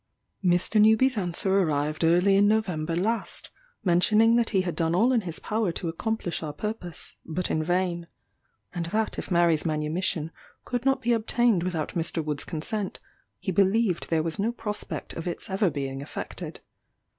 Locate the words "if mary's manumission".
9.19-10.31